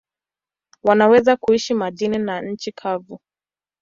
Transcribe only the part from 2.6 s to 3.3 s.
kavu.